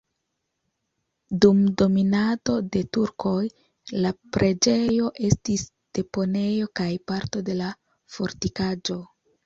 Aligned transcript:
Dum 1.45 1.59
dominado 1.81 2.55
de 2.77 2.81
turkoj 2.99 3.35
la 4.07 4.15
preĝejo 4.39 5.13
estis 5.31 5.69
deponejo 6.01 6.75
kaj 6.83 6.93
parto 7.09 7.49
de 7.53 7.63
la 7.65 7.73
fortikaĵo. 8.19 9.03